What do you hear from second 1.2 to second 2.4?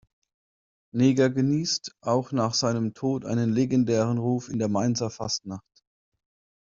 genießt auch